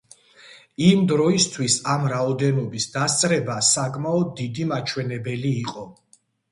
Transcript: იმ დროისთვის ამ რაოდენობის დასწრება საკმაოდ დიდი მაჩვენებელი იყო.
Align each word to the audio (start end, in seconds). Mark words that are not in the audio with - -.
იმ 0.85 1.03
დროისთვის 1.11 1.75
ამ 1.97 2.09
რაოდენობის 2.15 2.89
დასწრება 2.97 3.61
საკმაოდ 3.71 4.37
დიდი 4.43 4.71
მაჩვენებელი 4.75 5.57
იყო. 5.65 5.91